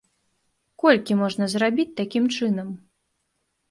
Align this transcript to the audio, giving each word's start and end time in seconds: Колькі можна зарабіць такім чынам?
Колькі 0.85 1.19
можна 1.21 1.51
зарабіць 1.53 1.89
такім 2.03 2.25
чынам? 2.37 2.77